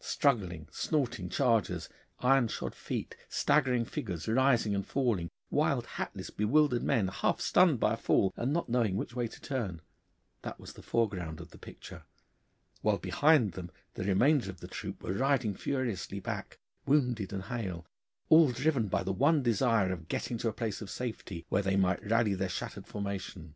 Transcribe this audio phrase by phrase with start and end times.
[0.00, 1.90] Struggling, snorting chargers,
[2.20, 7.92] iron shod feet, staggering figures rising and falling, wild, hatless, bewildered men half stunned by
[7.92, 9.82] a fall, and not knowing which way to turn
[10.40, 12.04] that was the foreground of the picture,
[12.80, 17.84] while behind them the remainder of the troop were riding furiously back, wounded and hale,
[18.30, 21.76] all driven by the one desire of getting to a place of safety where they
[21.76, 23.54] might rally their shattered formation.